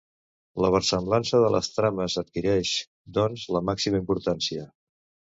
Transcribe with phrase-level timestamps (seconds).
[0.63, 2.71] La versemblança de les trames adquireix
[3.19, 4.65] doncs la màxima importància.